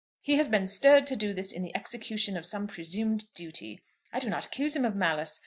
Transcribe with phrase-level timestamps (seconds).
[0.21, 3.83] He has been stirred to do this in the execution of some presumed duty.
[4.11, 5.39] I do not accuse him of malice.